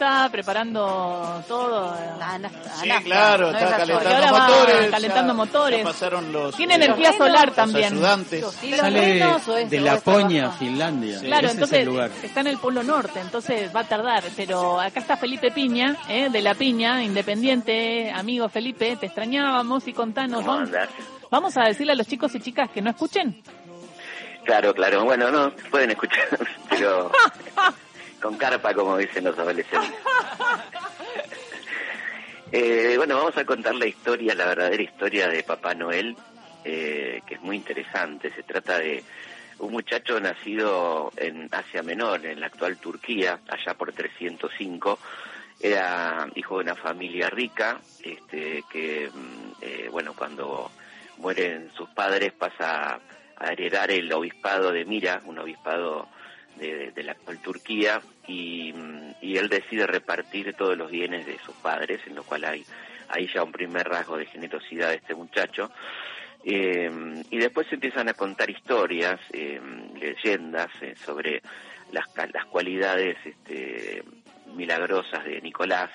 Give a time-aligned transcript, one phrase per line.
[0.00, 1.94] está preparando todo.
[2.80, 4.90] sí, claro, está calentando ahora va motores.
[4.90, 5.78] calentando ya- motores.
[5.78, 7.92] ya pasaron los, Tiene los- energía solar los también.
[7.92, 8.44] ayudantes.
[8.62, 9.18] ¿Y los Sale
[9.62, 10.58] es- de La Poña, abajo?
[10.58, 11.20] Finlandia.
[11.20, 12.10] Claro, Ese entonces es el lugar.
[12.22, 14.24] está en el Polo Norte, entonces va a tardar.
[14.36, 16.30] Pero acá está Felipe Piña, ¿eh?
[16.30, 18.10] de La Piña, independiente.
[18.10, 20.44] Amigo Felipe, te extrañábamos y contanos.
[20.44, 20.70] ¿Cómo Vamos,
[21.30, 23.42] vamos a decirle a los chicos y chicas que no escuchen.
[24.44, 25.04] Claro, claro.
[25.04, 26.26] Bueno, no, pueden escuchar,
[26.70, 27.10] pero
[28.20, 29.90] con carpa, como dicen los adolescentes.
[32.52, 36.16] Eh, bueno, vamos a contar la historia, la verdadera historia de Papá Noel,
[36.64, 38.32] eh, que es muy interesante.
[38.34, 39.04] Se trata de
[39.60, 44.98] un muchacho nacido en Asia Menor, en la actual Turquía, allá por 305.
[45.60, 50.72] Era hijo de una familia rica, este, que, mm, eh, bueno, cuando
[51.18, 52.98] mueren sus padres pasa
[53.36, 56.08] a heredar el obispado de Mira, un obispado
[56.56, 61.38] de, de- la actual Turquía, y, mm, y él decide repartir todos los bienes de
[61.38, 62.64] sus padres, en lo cual hay,
[63.08, 65.70] hay ya un primer rasgo de generosidad de este muchacho.
[66.44, 66.90] Eh,
[67.30, 69.60] y después se empiezan a contar historias, eh,
[70.00, 71.42] leyendas eh, sobre
[71.92, 74.02] las, las cualidades este,
[74.54, 75.90] milagrosas de Nicolás,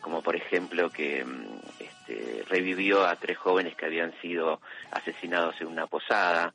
[0.00, 1.44] como por ejemplo que mm,
[1.80, 6.54] este, revivió a tres jóvenes que habían sido asesinados en una posada,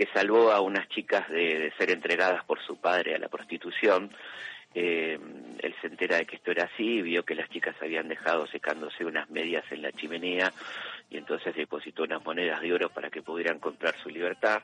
[0.00, 4.10] que salvó a unas chicas de, ser entregadas por su padre a la prostitución.
[4.74, 5.18] Eh,
[5.58, 9.04] él se entera de que esto era así vio que las chicas habían dejado secándose
[9.04, 10.54] unas medias en la chimenea
[11.10, 14.62] y entonces depositó unas monedas de oro para que pudieran comprar su libertad.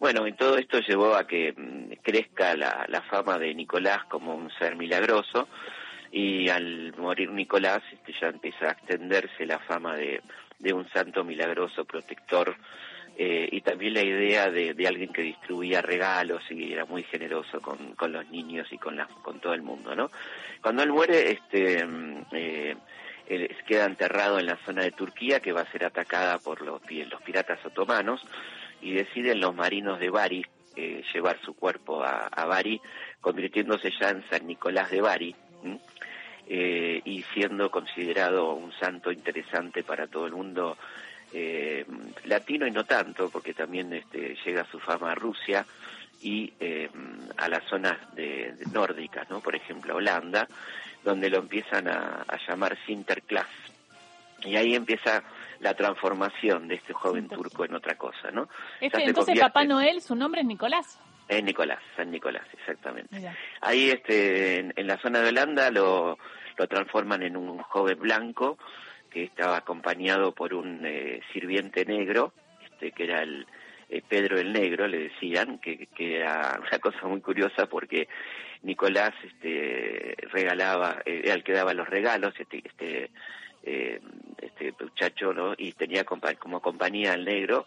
[0.00, 4.50] Bueno, y todo esto llevó a que mm, crezca la, fama de Nicolás como un
[4.58, 5.46] ser milagroso
[6.10, 11.84] y al morir Nicolás este, ya empieza a extenderse la fama de un santo milagroso
[11.84, 12.56] protector
[13.18, 17.62] eh, y también la idea de, de alguien que distribuía regalos y era muy generoso
[17.62, 20.10] con, con los niños y con, la, con todo el mundo, ¿no?
[20.60, 22.76] Cuando él muere, este, mm, eh,
[23.26, 26.82] él queda enterrado en la zona de Turquía que va a ser atacada por los,
[26.90, 28.20] los piratas otomanos
[28.82, 30.44] y deciden los marinos de Bari
[30.76, 32.78] eh, llevar su cuerpo a, Bari,
[33.22, 35.34] convirtiéndose ya en San Nicolás de Bari.
[36.48, 40.76] eh, y siendo considerado un santo interesante para todo el mundo
[41.32, 41.84] eh,
[42.24, 45.64] latino y no tanto, porque también este, llega su fama a Rusia
[46.22, 46.88] y eh,
[47.36, 49.40] a las zonas de, de nórdicas, ¿no?
[49.40, 50.48] Por ejemplo, Holanda,
[51.04, 53.46] donde lo empiezan a, a llamar Sinterklaas.
[54.42, 55.22] Y ahí empieza
[55.60, 58.48] la transformación de este joven turco en otra cosa, ¿no?
[58.80, 60.98] Este, entonces convierte- Papá Noel, su nombre es Nicolás.
[61.28, 63.16] Es Nicolás, San Nicolás, exactamente.
[63.16, 63.34] Mira.
[63.60, 66.18] Ahí este, en, en la zona de Holanda lo,
[66.56, 68.58] lo transforman en un joven blanco
[69.16, 73.46] que estaba acompañado por un eh, sirviente negro, este, que era el
[73.88, 78.08] eh, Pedro el Negro, le decían, que, que era una cosa muy curiosa porque
[78.60, 83.10] Nicolás este, regalaba, eh, era el que daba los regalos, este, este,
[83.62, 84.00] eh,
[84.36, 85.54] este muchacho, ¿no?
[85.56, 87.66] Y tenía como compañía al negro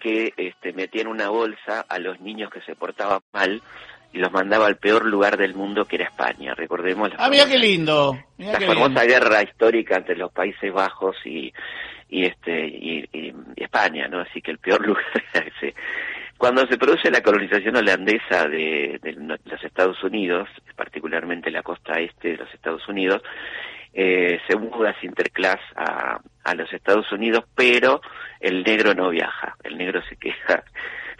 [0.00, 3.62] que este, metía en una bolsa a los niños que se portaban mal
[4.12, 6.54] y los mandaba al peor lugar del mundo que era España.
[6.54, 8.18] Recordemos la Ah, mira famosa- qué lindo.
[8.38, 9.06] Mirá la qué famosa lindo.
[9.06, 11.52] guerra histórica entre los Países Bajos y
[12.08, 13.08] y este y,
[13.56, 14.20] España, ¿no?
[14.20, 15.74] Así que el peor lugar era ese.
[16.36, 19.00] Cuando se produce la colonización holandesa de,
[19.44, 23.22] los Estados Unidos, particularmente la costa este de los Estados Unidos,
[23.94, 28.00] eh, se muda Sinterklaas a, a los Estados Unidos, pero
[28.40, 30.64] el negro no viaja, el negro se queda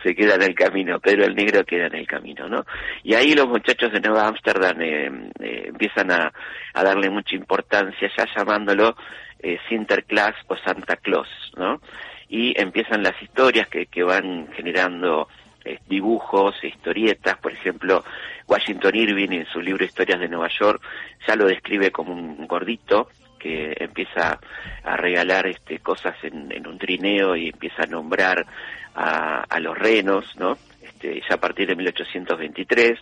[0.03, 2.65] se queda en el camino, pero el negro queda en el camino, ¿no?
[3.03, 6.33] Y ahí los muchachos de Nueva Ámsterdam eh, eh, empiezan a,
[6.75, 8.97] darle mucha importancia, ya llamándolo
[9.39, 11.81] eh, Sinterklaas o Santa Claus, ¿no?
[12.29, 15.29] Y empiezan las historias que, que van generando
[15.65, 18.05] eh, dibujos, historietas, por ejemplo,
[18.49, 20.83] Washington Irving en su libro Historias de Nueva York
[21.27, 23.09] ya lo describe como un gordito
[23.39, 24.41] que empieza
[24.83, 28.45] a regalar este, cosas en un trineo y empieza a nombrar
[28.95, 30.57] a, a los renos, ¿no?
[30.83, 32.99] Este, ya a partir de 1823.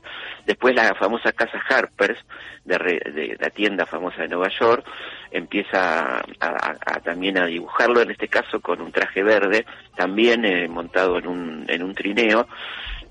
[0.46, 2.18] Después la famosa casa Harper's,
[2.64, 4.84] de, re- de la tienda famosa de Nueva York,
[5.30, 9.64] empieza a, también a dibujarlo, en este caso con un traje verde,
[9.96, 12.46] también eh, montado en un, en un trineo,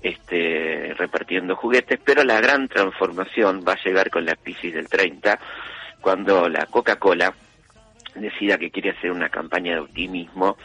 [0.02, 5.38] este, repartiendo juguetes, pero la gran transformación va a llegar con la crisis del 30,
[6.00, 7.34] cuando la Coca-Cola
[8.14, 10.56] decida que quiere hacer una campaña de optimismo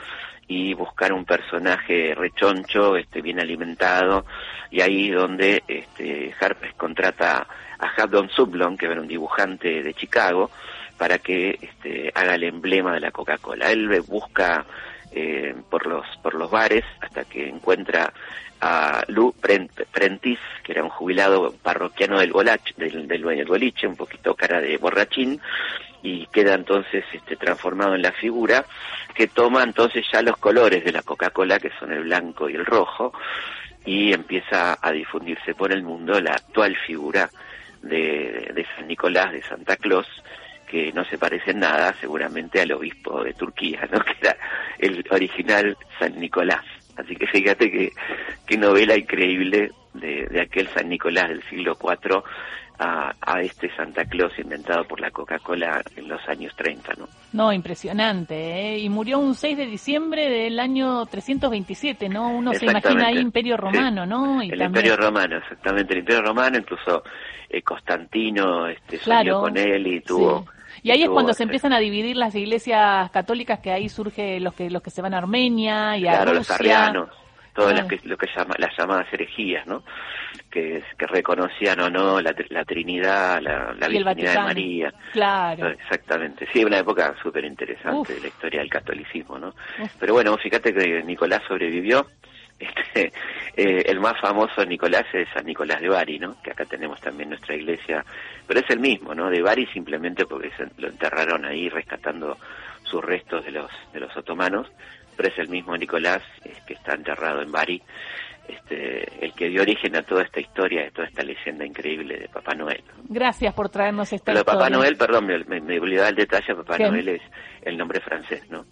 [0.48, 4.26] y buscar un personaje rechoncho, este, bien alimentado,
[4.70, 7.48] y ahí donde este, Harper contrata
[7.80, 10.52] a Haddon Sublon, que era un dibujante de Chicago,
[10.98, 13.72] para que este, haga el emblema de la Coca-Cola.
[13.72, 14.66] Él busca
[15.12, 18.14] eh, por los por los bares hasta que encuentra
[18.62, 23.96] a Lou Prentice, que era un jubilado parroquiano del, bolache, del, del, del boliche, un
[23.96, 25.40] poquito cara de borrachín,
[26.06, 28.64] y queda entonces este, transformado en la figura
[29.16, 32.64] que toma entonces ya los colores de la Coca-Cola, que son el blanco y el
[32.64, 33.12] rojo,
[33.84, 37.28] y empieza a difundirse por el mundo la actual figura
[37.82, 40.08] de, San Nicolás, de Santa Claus,
[40.68, 44.00] que no se parece en nada seguramente al obispo de Turquía, ¿no?
[44.06, 44.38] que era
[44.78, 46.64] el original San Nicolás.
[46.98, 47.92] Así que fíjate que
[48.46, 52.24] qué novela increíble de, de aquel San Nicolás del siglo IV
[52.78, 57.08] a, a, este Santa Claus inventado por la Coca-Cola en los años 30, ¿no?
[57.34, 58.80] No, impresionante, ¿eh?
[58.80, 62.30] Y murió un 6 de diciembre del año 327, ¿no?
[62.30, 64.10] Uno se imagina ahí Imperio Romano, sí.
[64.10, 64.44] ¿no?
[64.44, 64.86] Y el también...
[64.86, 67.04] Imperio Romano, exactamente, el Imperio Romano, incluso
[67.50, 70.42] eh, Constantino este, claro, con él y tuvo...
[70.42, 70.50] Sí.
[70.84, 74.54] Y ahí es cuando se empiezan a dividir las iglesias católicas, que ahí surge los
[74.54, 76.34] que los que se van a Armenia y a Rusia.
[76.34, 77.10] los arrianos,
[77.56, 79.84] todas las que, lo que llama, las llamadas herejías, ¿no?
[80.52, 84.94] Que, que reconocían o no la, la Trinidad, la, la virginidad de María.
[85.14, 85.70] Claro.
[85.70, 86.48] Exactamente.
[86.52, 89.48] Sí, una época súper interesante de la historia del catolicismo, ¿no?
[89.82, 89.92] Uf.
[90.00, 92.06] Pero bueno, fíjate que Nicolás sobrevivió.
[92.58, 93.12] Este,
[93.58, 96.42] eh, el más famoso Nicolás es San Nicolás de Bari, ¿no?
[96.42, 98.06] Que acá tenemos también nuestra iglesia,
[98.48, 99.30] pero es el mismo, ¿no?
[99.30, 102.38] De Bari simplemente porque se lo enterraron ahí rescatando
[102.84, 104.72] sus restos de los de los otomanos,
[105.24, 107.82] es el mismo Nicolás es que está enterrado en Bari,
[108.48, 112.30] este, el que dio origen a toda esta historia, de toda esta leyenda increíble de
[112.30, 112.84] Papá Noel.
[112.88, 113.04] ¿no?
[113.10, 114.60] Gracias por traernos esta pero historia.
[114.60, 116.84] Papá Noel, perdón, me, me, me olvidaba el detalle, Papá ¿Qué?
[116.84, 117.22] Noel es
[117.64, 118.66] el nombre francés, ¿no?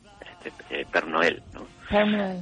[0.44, 1.66] Este, eh, Père Noel, ¿no?
[1.90, 2.42] Père Noel.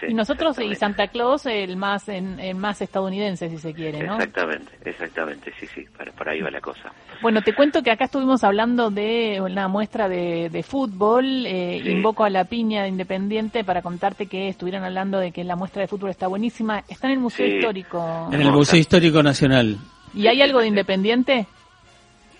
[0.00, 0.74] Sí, y nosotros y.
[0.74, 4.14] Santa Claus el más en, el más estadounidense si se quiere, ¿no?
[4.14, 6.92] Exactamente, exactamente, sí, sí, por, por ahí va la cosa.
[7.22, 11.46] Bueno, te cuento que acá estuvimos hablando de una muestra de, de fútbol.
[11.46, 11.90] Eh, Sí.
[11.90, 15.82] Invoco a la piña de Independiente para contarte que estuvieron hablando de que la muestra
[15.82, 16.82] de fútbol está buenísima.
[16.88, 17.52] Está en el Museo Sí.
[17.56, 18.28] Histórico.
[18.32, 18.50] En el.
[18.52, 19.76] Museo Histórico Nacional.
[20.14, 21.46] ¿Y hay algo de Independiente?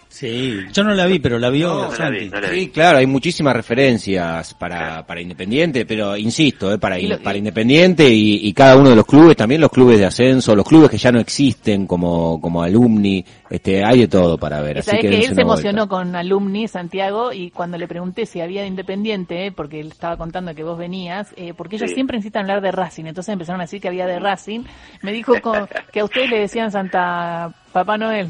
[0.08, 0.60] Sí.
[0.72, 2.60] Yo no la vi, pero la vio No, no la vi, no la vi.
[2.60, 7.38] Sí, claro, hay muchísimas referencias para, para Independiente, pero insisto, eh, para, Y lo- para
[7.38, 10.90] Independiente y, y cada uno de los clubes, también los clubes de ascenso, los clubes
[10.90, 14.78] que ya no existen como, como alumni, este, hay de todo para ver.
[14.78, 15.42] Así sabés que, que, él se vuelta.
[15.42, 19.88] emocionó con Alumni Santiago y cuando le pregunté si había de Independiente, eh, porque él
[19.88, 21.94] estaba contando que vos venías, eh, porque ellos Sí.
[21.94, 24.60] siempre necesitan hablar de Racing, entonces empezaron a decir que había de Racing,
[25.02, 28.28] me dijo co- que a ustedes le decían Santa Papá Noel,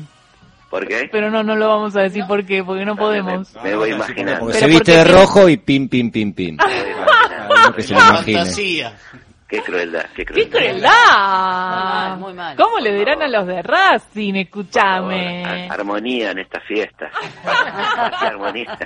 [0.71, 1.09] ¿Por qué?
[1.11, 3.55] pero no, no lo vamos a decir por qué, porque no podemos.
[3.57, 4.41] Me, me voy imaginando.
[4.41, 6.57] Porque Pero se viste de rojo y pim, pim, pim, pim.
[6.59, 8.39] Cada uno que se lo imagine.
[8.39, 8.93] Fantasía.
[9.49, 10.59] Qué crueldad, qué ¡Qué crueldad.
[10.59, 10.91] crueldad!
[10.91, 12.57] Muy mal, muy mal.
[12.57, 14.33] ¿Cómo le dirán a los de Racing?
[14.35, 15.43] Por Escúchame.
[15.43, 17.11] favor, ar- Armonía en esta fiesta.
[18.21, 18.77] Armonía.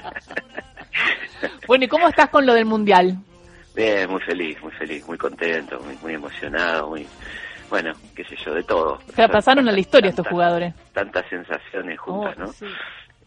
[1.67, 3.17] Bueno, ¿y cómo estás con lo del Mundial?
[3.75, 7.07] Bien, muy feliz, muy feliz, muy contento, muy, muy emocionado, muy,
[7.73, 8.99] bueno, qué sé yo, de todo.
[9.09, 10.75] O sea, pasaron a la historia estos jugadores.
[10.93, 12.47] Tantas sensaciones juntas, Oh, ¿no?
[12.49, 12.67] sí.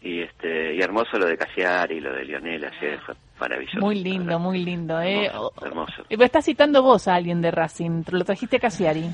[0.02, 3.80] Y este, y hermoso lo de Cassiari y lo de Lionel ayer, fue maravilloso.
[3.80, 4.38] Muy lindo, verdad.
[4.38, 5.26] muy lindo, ¿eh?
[5.26, 6.04] Hermoso, hermoso.
[6.08, 9.10] Estás citando vos a alguien de Racing, lo trajiste a Casiari.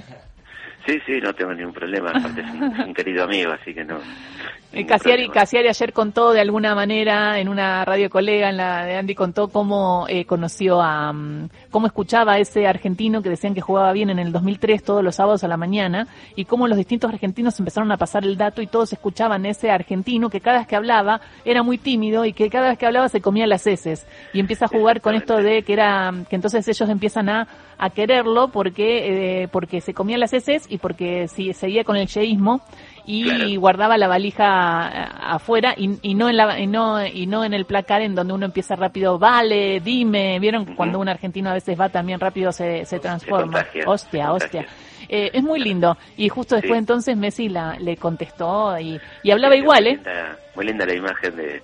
[0.86, 3.84] Sí, sí, no tengo ningún problema, aparte es un, es un querido amigo, así que
[3.84, 3.98] no.
[4.86, 5.28] Casiari.
[5.28, 9.48] Casiari ayer contó de alguna manera en una radio colega, en la de Andy, contó
[9.48, 14.08] cómo eh, conoció a, mm, cómo escuchaba a ese argentino que decían que jugaba bien
[14.08, 16.06] en el 2003 todos los sábados a la mañana
[16.36, 19.70] y cómo los distintos argentinos empezaron a pasar el dato y todos escuchaban a ese
[19.70, 23.10] argentino que cada vez que hablaba era muy tímido y que cada vez que hablaba
[23.10, 26.66] se comía las heces y empieza a jugar con esto de que era, que entonces
[26.66, 27.46] ellos empiezan a,
[27.78, 32.06] a quererlo porque, eh, porque se comía las heces y porque si, seguía con el
[32.08, 32.60] yeísmo
[33.04, 33.60] y Claro.
[33.60, 37.64] guardaba la valija afuera y, y no en la y no y no en el
[37.64, 40.74] placar en donde uno empieza rápido vale dime vieron Ujú.
[40.76, 44.66] cuando un argentino a veces va también rápido se, se transforma contagia, hostia se hostia.
[45.08, 46.78] Eh, es muy lindo y justo después Sí.
[46.78, 50.86] entonces Messi la, le contestó y, y hablaba Sí, igual muy eh linda- Muy linda
[50.86, 51.62] la imagen de,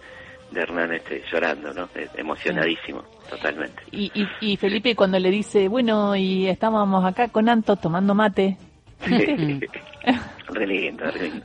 [0.51, 1.89] de Hernán este, llorando, ¿no?
[1.95, 3.83] Eh, Emocionadísimo, totalmente.
[3.93, 8.57] y, y, y Felipe cuando le dice bueno y estábamos acá con Anto tomando mate
[10.49, 11.45] re lindo, re lindo.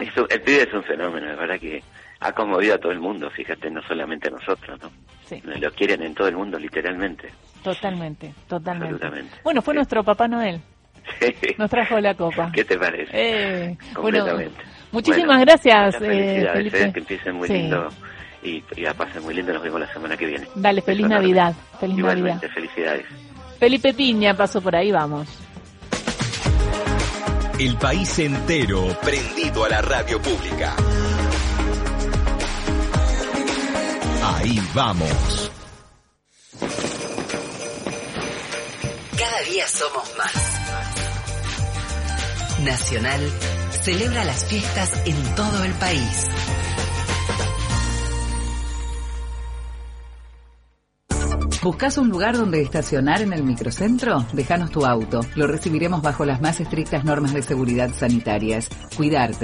[0.00, 1.82] Es un- el pibe es un fenómeno, de verdad que
[2.20, 4.90] ha conmovido a todo el mundo, fíjate, no solamente a nosotros, ¿no?
[5.24, 7.30] sí Lo quieren en todo el mundo, literalmente.
[7.62, 9.36] totalmente totalmente Absolutamente.
[9.44, 9.76] bueno fue Sí.
[9.76, 10.60] nuestro Papá Noel
[11.58, 13.10] nos trajo la copa ¿Qué te parece?
[13.12, 14.60] Eh, bueno, Completamente.
[14.92, 16.82] muchísimas Bueno, gracias, eh, felicidades, Felipe.
[16.84, 17.54] eh, que empiecen muy Sí.
[17.54, 17.88] lindo
[18.44, 19.52] y, y la pasen muy lindo.
[19.52, 20.46] Nos vemos la semana que viene.
[20.56, 21.06] Dale, feliz.
[21.08, 22.54] Navidad, feliz Igualmente, Navidad.
[22.54, 23.06] felicidades.
[23.58, 25.28] Felipe Piña pasó por ahí, vamos.
[27.64, 30.74] El país entero prendido a la radio pública.
[34.20, 35.52] Ahí vamos.
[39.68, 40.32] somos más.
[42.64, 43.20] Nacional
[43.84, 46.26] celebra las fiestas en todo el país.
[51.62, 54.26] ¿Buscas un lugar donde estacionar en el microcentro?
[54.32, 55.20] Déjanos tu auto.
[55.36, 58.68] Lo recibiremos bajo las más estrictas normas de seguridad sanitarias.
[58.96, 59.38] Cuidarte